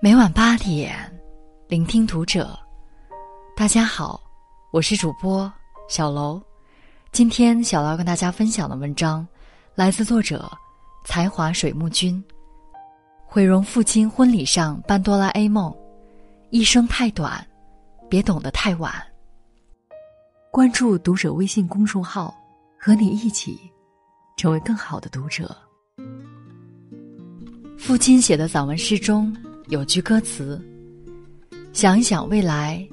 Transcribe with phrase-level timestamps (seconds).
[0.00, 0.94] 每晚八点，
[1.66, 2.56] 聆听读者。
[3.56, 4.22] 大家好，
[4.70, 5.52] 我是主播
[5.88, 6.40] 小楼。
[7.10, 9.26] 今天小楼要跟大家分享的文章，
[9.74, 10.48] 来自作者
[11.04, 12.22] 才华水木君。
[13.26, 15.76] 毁容父亲婚礼上扮哆啦 A 梦，
[16.50, 17.44] 一生太短，
[18.08, 18.94] 别懂得太晚。
[20.52, 22.32] 关注读者微信公众号，
[22.78, 23.58] 和你一起
[24.36, 25.56] 成为更好的读者。
[27.76, 29.36] 父亲写的散文诗中。
[29.68, 30.58] 有句歌词
[31.74, 32.86] ：“想一想未来，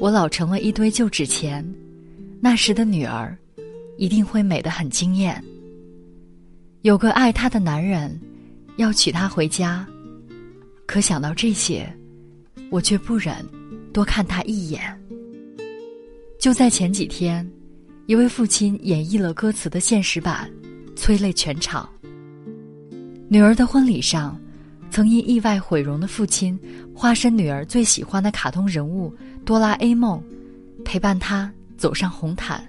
[0.00, 1.62] 我老成了一堆旧纸钱，
[2.40, 3.36] 那时的女儿
[3.98, 5.42] 一定会美得很惊艳。
[6.80, 8.18] 有个爱她的男人
[8.78, 9.86] 要娶她回家，
[10.86, 11.86] 可想到这些，
[12.70, 13.36] 我却不忍
[13.92, 14.80] 多看她一眼。”
[16.40, 17.46] 就在前几天，
[18.06, 20.50] 一位父亲演绎了歌词的现实版，
[20.94, 21.86] 催泪全场。
[23.28, 24.40] 女儿的婚礼上。
[24.96, 26.58] 曾因意外毁容的父亲，
[26.94, 29.14] 化身女儿最喜欢的卡通人物
[29.44, 30.24] 哆啦 A 梦，
[30.86, 32.66] 陪伴她走上红毯。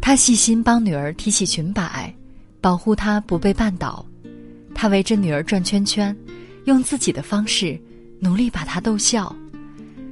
[0.00, 2.12] 他细心帮女儿提起裙摆，
[2.60, 4.04] 保护她不被绊倒。
[4.74, 6.16] 他围着女儿转圈圈，
[6.64, 7.80] 用自己的方式
[8.18, 9.32] 努力把她逗笑。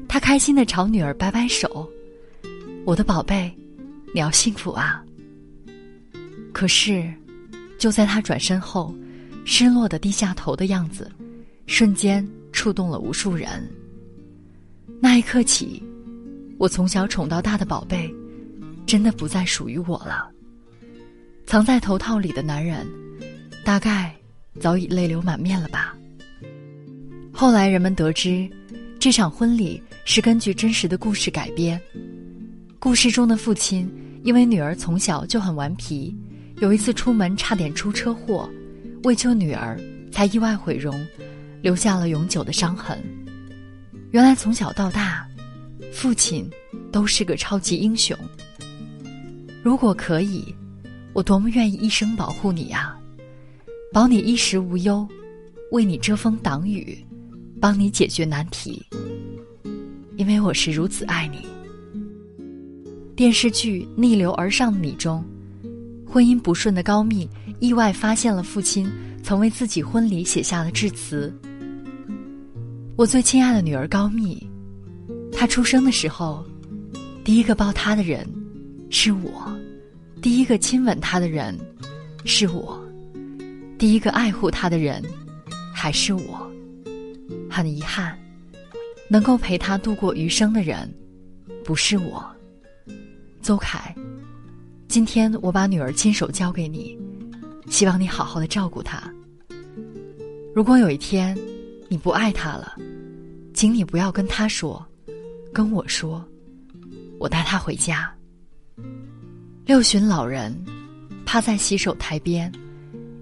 [0.07, 1.91] 他开心的朝女儿摆摆手
[2.87, 3.53] ：“我的宝贝，
[4.15, 5.03] 你要幸福啊！”
[6.55, 7.13] 可是，
[7.77, 8.95] 就在他转身后。
[9.45, 11.11] 失落的低下头的样子，
[11.67, 13.69] 瞬间触动了无数人。
[15.01, 15.83] 那一刻起，
[16.59, 18.13] 我从小宠到大的宝贝，
[18.87, 20.31] 真的不再属于我了。
[21.47, 22.87] 藏在头套里的男人，
[23.65, 24.15] 大概
[24.59, 25.95] 早已泪流满面了吧。
[27.33, 28.49] 后来人们得知，
[28.99, 31.79] 这场婚礼是根据真实的故事改编。
[32.79, 33.91] 故事中的父亲
[34.23, 36.17] 因为女儿从小就很顽皮，
[36.61, 38.49] 有一次出门差点出车祸。
[39.05, 39.79] 为救女儿，
[40.11, 41.07] 才意外毁容，
[41.61, 42.99] 留下了永久的伤痕。
[44.13, 45.29] 原来从小到大，
[45.93, 46.51] 父亲
[46.91, 48.17] 都是个超级英雄。
[49.63, 50.55] 如果可以，
[51.13, 52.97] 我多么愿意一生保护你呀，
[53.93, 55.07] 保你衣食无忧，
[55.71, 56.99] 为你遮风挡雨，
[57.61, 58.83] 帮你解决难题。
[60.17, 61.47] 因为我是如此爱你。
[63.15, 65.23] 电视剧《逆流而上你》中。
[66.07, 67.29] 婚姻不顺的高密
[67.65, 68.87] 意外发现了父亲
[69.23, 71.33] 曾为自己婚礼写下的致辞。
[72.95, 74.47] 我最亲爱的女儿高密，
[75.33, 76.45] 她出生的时候，
[77.25, 78.29] 第一个抱她的人
[78.91, 79.51] 是我，
[80.21, 81.59] 第一个亲吻她的人
[82.27, 82.79] 是我，
[83.79, 85.03] 第一个爱护她的人
[85.73, 86.47] 还是我。
[87.51, 88.15] 很遗憾，
[89.09, 90.93] 能够陪她度过余生的人
[91.65, 92.23] 不是我，
[93.41, 93.95] 邹凯。
[94.87, 96.97] 今天我把女儿亲手交给你，
[97.69, 99.03] 希望你好好的照顾她。
[100.55, 101.37] 如果有一天
[101.89, 102.77] 你不爱她了，
[103.53, 104.85] 请你不要跟她说，
[105.53, 106.25] 跟我说，
[107.19, 108.13] 我带她回家。
[109.65, 110.55] 六旬老人
[111.25, 112.53] 趴在洗手台边，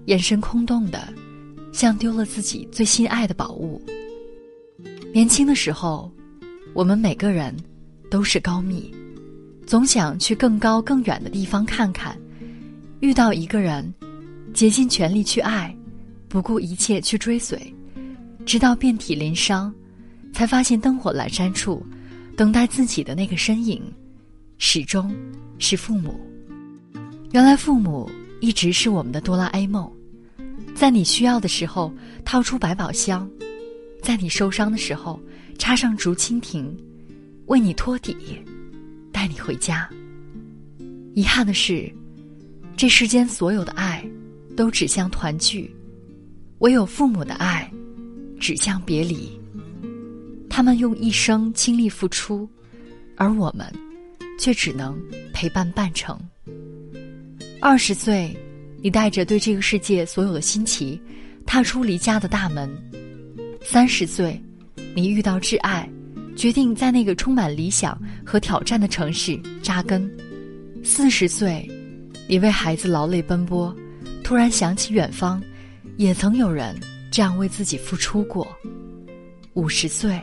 [0.05, 1.13] 眼神空洞的，
[1.71, 3.81] 像丢了自己最心爱的宝物。
[5.13, 6.11] 年轻的时候，
[6.73, 7.55] 我们每个人
[8.11, 8.93] 都是高密。
[9.65, 12.19] 总想去更高更远的地方看看，
[12.99, 13.91] 遇到一个人，
[14.53, 15.75] 竭尽全力去爱，
[16.27, 17.73] 不顾一切去追随，
[18.45, 19.73] 直到遍体鳞伤，
[20.31, 21.85] 才发现灯火阑珊处，
[22.37, 23.81] 等待自己的那个身影，
[24.57, 25.13] 始终
[25.57, 26.19] 是父母。
[27.31, 28.09] 原来父母
[28.41, 29.91] 一直是我们的哆啦 A 梦，
[30.75, 31.91] 在你需要的时候
[32.23, 33.29] 掏出百宝箱，
[34.01, 35.19] 在你受伤的时候
[35.57, 36.71] 插上竹蜻蜓，
[37.47, 38.15] 为你托底。
[39.11, 39.87] 带你回家。
[41.13, 41.89] 遗憾的是，
[42.75, 44.03] 这世间所有的爱，
[44.55, 45.69] 都指向团聚；
[46.59, 47.71] 唯有父母的爱，
[48.39, 49.29] 指向别离。
[50.49, 52.47] 他们用一生倾力付出，
[53.15, 53.71] 而我们，
[54.39, 54.95] 却只能
[55.33, 56.19] 陪伴半程。
[57.59, 58.35] 二十岁，
[58.81, 61.01] 你带着对这个世界所有的新奇，
[61.45, 62.69] 踏出离家的大门；
[63.63, 64.41] 三十岁，
[64.95, 65.89] 你遇到挚爱。
[66.35, 67.95] 决定在那个充满理想
[68.25, 70.11] 和挑战的城市扎根。
[70.83, 71.69] 四十岁，
[72.27, 73.71] 你为孩子劳累奔波，
[74.23, 75.41] 突然想起远方，
[75.97, 76.75] 也曾有人
[77.11, 78.47] 这样为自己付出过。
[79.53, 80.19] 五十岁，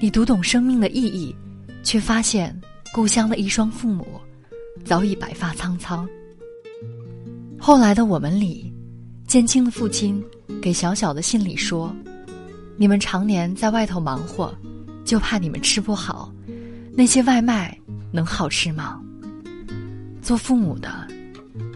[0.00, 1.34] 你读懂生命的意义，
[1.82, 2.54] 却发现
[2.92, 4.06] 故乡的一双父母
[4.84, 6.08] 早已白发苍苍。
[7.58, 8.72] 后来的我们里，
[9.26, 10.22] 建青的父亲
[10.60, 11.92] 给小小的信里说
[12.76, 14.54] ：“你们常年在外头忙活。”
[15.06, 16.32] 就怕你们吃不好，
[16.92, 17.78] 那些外卖
[18.10, 19.00] 能好吃吗？
[20.20, 21.06] 做父母的，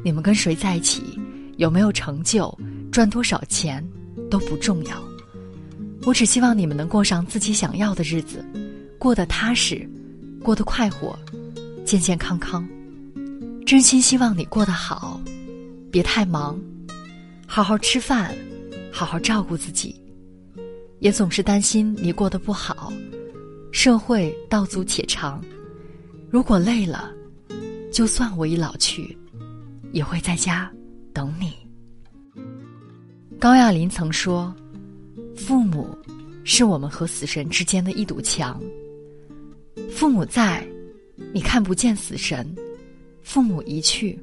[0.05, 1.17] 你们跟谁在一起，
[1.61, 2.59] 有没有成就，
[2.91, 3.87] 赚多少钱
[4.31, 4.97] 都不重要，
[6.05, 8.43] 我只希望你们能过上自己想要的日子，
[8.99, 9.87] 过得踏实，
[10.43, 11.15] 过得快活，
[11.85, 12.67] 健健康康。
[13.67, 15.21] 真心希望你过得好，
[15.93, 16.59] 别太忙，
[17.47, 18.35] 好好吃饭，
[18.91, 19.95] 好好照顾自己。
[21.01, 22.91] 也总是担心你过得不好。
[23.71, 25.45] 社会道阻且长，
[26.31, 27.11] 如果累了，
[27.93, 29.15] 就算我已老去，
[29.93, 30.73] 也会在家
[31.13, 31.53] 等你。
[33.39, 34.55] 高亚麟曾说
[35.37, 35.97] ：“父母
[36.45, 38.61] 是我们和死神之间的一堵墙。
[39.91, 40.67] 父母在，
[41.33, 42.45] 你看不见死神；
[43.23, 44.19] 父母一去，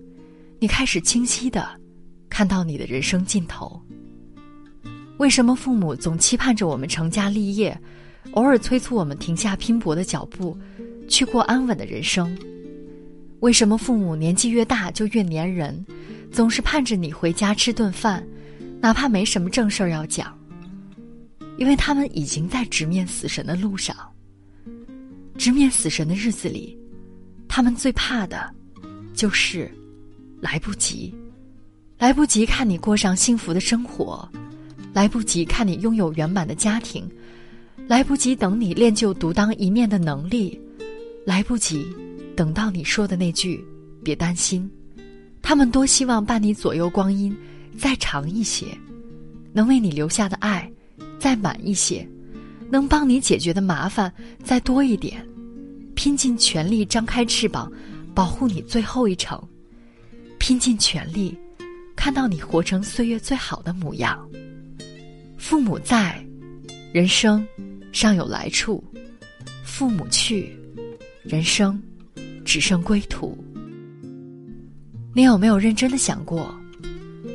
[0.60, 1.70] 你开始清晰的
[2.30, 3.82] 看到你的人生尽头。
[5.18, 7.80] 为什么父母总期盼着我们成家立业？”
[8.34, 10.56] 偶尔催促我们停下拼搏的脚步，
[11.08, 12.38] 去过安稳的人生。
[13.40, 15.86] 为什么父母年纪越大就越粘人，
[16.32, 18.26] 总是盼着你回家吃顿饭，
[18.82, 20.36] 哪怕没什么正事儿要讲？
[21.58, 23.96] 因为他们已经在直面死神的路上。
[25.38, 26.76] 直面死神的日子里，
[27.48, 28.50] 他们最怕的，
[29.14, 29.72] 就是
[30.42, 31.14] 来不及，
[32.00, 34.28] 来不及看你过上幸福的生活，
[34.94, 37.08] 来不及看你拥有圆满的家庭。
[37.88, 40.60] 来不及等你练就独当一面的能力，
[41.24, 41.88] 来不及
[42.38, 43.66] 等到你说的那句
[44.06, 44.70] “别担心”，
[45.42, 47.36] 他们多希望伴你左右光阴
[47.80, 48.68] 再长一些，
[49.52, 50.72] 能为你留下的爱
[51.18, 52.08] 再满一些，
[52.70, 54.14] 能帮你解决的麻烦
[54.44, 55.28] 再多一点，
[55.96, 57.72] 拼尽全力张开翅膀
[58.14, 59.42] 保护你最后一程，
[60.38, 61.36] 拼尽全力
[61.96, 64.24] 看到你活成岁月最好的模样。
[65.40, 66.24] 父母在，
[66.94, 67.44] 人生。
[67.94, 68.84] 尚有来处，
[69.64, 70.56] 父母去，
[71.24, 71.82] 人生
[72.48, 73.38] 只剩归途。
[75.14, 76.56] 你有没有认真的想过，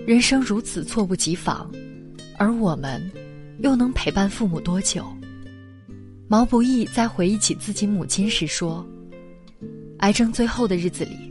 [0.07, 1.71] 人生如此猝不及防，
[2.39, 2.99] 而我们
[3.59, 5.05] 又能陪伴父母多久？
[6.29, 8.85] 毛不易在回忆起自己母亲时说
[10.01, 11.31] ：“癌症最后的日子里，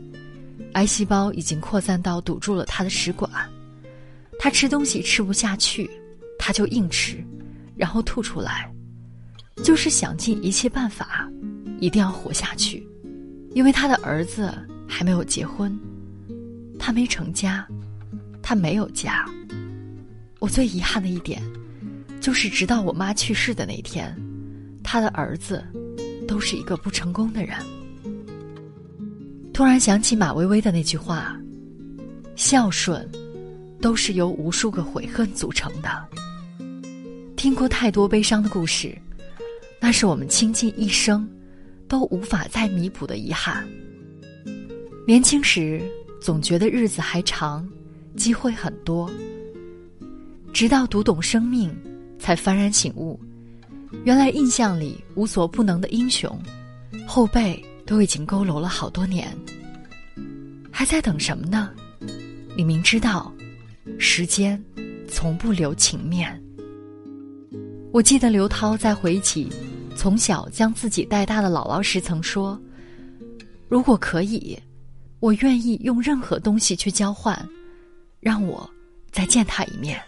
[0.74, 3.28] 癌细胞已经扩散到堵住了他的食管，
[4.38, 5.90] 他吃东西吃不下去，
[6.38, 7.16] 他就硬吃，
[7.76, 8.72] 然后吐出来。”
[9.64, 11.28] 就是想尽一切办法，
[11.80, 12.86] 一定要活下去，
[13.54, 14.52] 因为他的儿子
[14.88, 15.78] 还没有结婚，
[16.78, 17.66] 他没成家，
[18.42, 19.24] 他没有家。
[20.38, 21.42] 我最遗憾的一点，
[22.20, 24.14] 就是直到我妈去世的那天，
[24.82, 25.64] 他的儿子
[26.26, 27.56] 都是一个不成功的人。
[29.52, 31.38] 突然想起马薇薇的那句话
[32.34, 33.08] ：“孝顺，
[33.80, 36.08] 都是由无数个悔恨组成的。”
[37.36, 38.96] 听过太多悲伤的故事。
[39.78, 41.28] 那是我们倾尽一生
[41.92, 43.68] 都无法再弥补的遗憾。
[45.06, 45.78] 年轻时
[46.22, 47.68] 总觉得日子还长，
[48.16, 49.10] 机会很多，
[50.54, 51.70] 直到读懂生命，
[52.18, 53.20] 才幡然醒悟，
[54.04, 56.34] 原来印象里无所不能的英雄，
[57.06, 59.30] 后背都已经佝偻了好多年。
[60.70, 61.72] 还在等什么呢？
[62.56, 63.30] 你明知道，
[63.98, 64.58] 时间
[65.06, 66.42] 从不留情面。
[67.92, 69.52] 我记得刘涛在回忆起。
[69.96, 72.60] 从小将自己带大的姥姥时曾说
[73.68, 74.58] ：“如果可以，
[75.20, 77.48] 我愿意用任何东西去交换，
[78.18, 78.68] 让我
[79.10, 80.00] 再见他一面。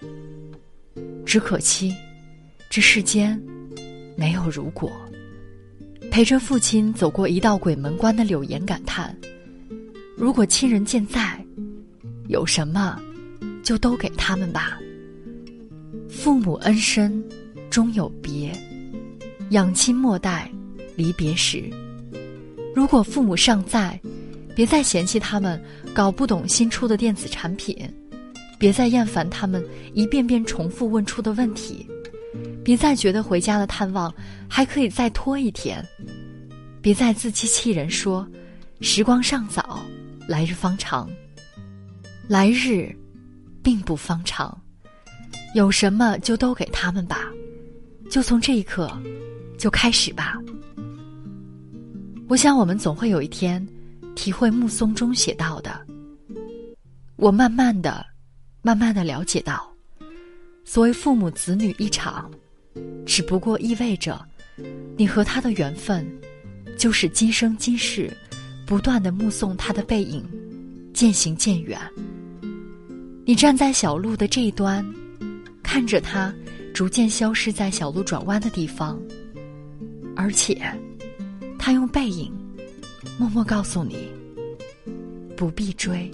[1.25, 1.94] 只可惜，
[2.69, 3.40] 这世间
[4.16, 4.90] 没有如果。”
[6.10, 9.17] 陪着父亲走过一道鬼门关的柳岩感叹
[10.17, 11.44] ：“如果亲人健在，
[12.29, 13.00] 有什么
[13.62, 14.79] 就都给他们吧。
[16.08, 17.22] 父母恩深，
[17.70, 18.53] 终有别。”
[19.51, 20.51] 养亲莫待
[20.96, 21.70] 离别时。
[22.74, 24.01] 如果父母尚在，
[24.55, 25.63] 别再嫌弃他们
[25.94, 27.77] 搞不懂新出的电子产品，
[28.58, 31.86] 别再厌烦他们一遍遍重复问出的问题，
[32.65, 34.13] 别再觉得回家的探望
[34.48, 35.84] 还可以再拖一天，
[36.81, 38.27] 别再自欺欺人说
[38.81, 39.81] 时光尚早，
[40.27, 41.08] 来日方长。
[42.27, 42.91] 来日
[43.63, 44.58] 并不方长，
[45.55, 47.31] 有什么就都给他们吧，
[48.10, 48.91] 就从这一刻。
[49.58, 50.37] 就开始吧。
[52.29, 53.67] 我想，我们总会有一天，
[54.15, 55.79] 体会穆松中写到的。
[57.17, 58.05] 我慢慢的、
[58.63, 59.73] 慢慢的了解到，
[60.65, 62.31] 所谓父母子女一场，
[63.06, 64.20] 只不过意味着，
[64.96, 66.06] 你和他的缘分，
[66.77, 68.11] 就是今生今世，
[68.67, 70.25] 不断的目送他的背影，
[70.93, 71.79] 渐行渐远。
[73.27, 74.84] 你站在小路的这一端，
[75.63, 76.34] 看着他
[76.75, 79.01] 逐渐消失在小路转弯的地方。
[80.17, 80.61] 而且，
[81.59, 82.33] 他用背影，
[83.19, 84.09] 默默告诉你：
[85.37, 86.11] 不必追。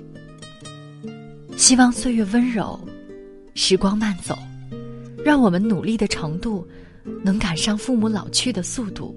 [1.56, 2.80] 希望岁月温柔，
[3.54, 4.38] 时光慢走，
[5.24, 6.66] 让我们努力的程度
[7.22, 9.14] 能赶上父母老去的速度。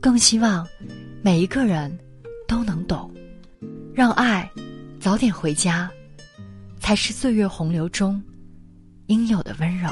[0.00, 0.66] 更希望
[1.22, 1.98] 每一个人
[2.46, 3.10] 都能懂，
[3.94, 4.48] 让爱
[5.00, 5.90] 早点回家，
[6.78, 8.22] 才是岁月洪流中
[9.06, 9.88] 应有的温柔。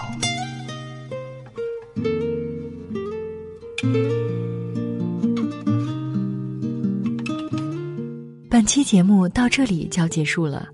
[8.48, 10.68] 本期节目到这里就要结束了，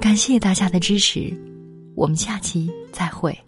[0.00, 1.32] 感谢大家的支持，
[1.94, 3.38] 我们下期再会。